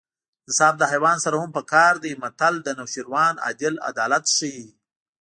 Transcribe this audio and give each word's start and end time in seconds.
انصاف 0.47 0.73
له 0.81 0.85
حیوان 0.91 1.17
سره 1.25 1.35
هم 1.41 1.49
په 1.57 1.61
کار 1.73 1.93
دی 2.03 2.11
متل 2.23 2.55
د 2.63 2.67
نوشیروان 2.79 3.33
عادل 3.45 3.73
عدالت 3.89 4.23
ښيي 4.35 4.65